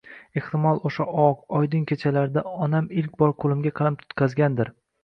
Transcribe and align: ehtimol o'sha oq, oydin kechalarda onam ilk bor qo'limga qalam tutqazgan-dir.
ehtimol 0.39 0.79
o'sha 0.89 1.05
oq, 1.25 1.43
oydin 1.59 1.85
kechalarda 1.93 2.45
onam 2.69 2.91
ilk 3.03 3.17
bor 3.23 3.39
qo'limga 3.47 3.79
qalam 3.79 4.01
tutqazgan-dir. 4.05 4.79